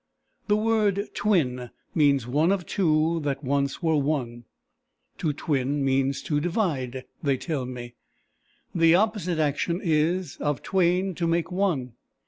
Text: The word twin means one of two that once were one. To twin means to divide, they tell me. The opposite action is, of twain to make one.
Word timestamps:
The 0.47 0.55
word 0.55 1.09
twin 1.13 1.69
means 1.93 2.25
one 2.25 2.51
of 2.51 2.65
two 2.65 3.19
that 3.23 3.43
once 3.43 3.83
were 3.83 3.97
one. 3.97 4.45
To 5.19 5.31
twin 5.31 5.85
means 5.85 6.23
to 6.23 6.39
divide, 6.39 7.05
they 7.21 7.37
tell 7.37 7.67
me. 7.67 7.93
The 8.73 8.95
opposite 8.95 9.37
action 9.37 9.79
is, 9.83 10.37
of 10.37 10.63
twain 10.63 11.13
to 11.13 11.27
make 11.27 11.51
one. 11.51 11.93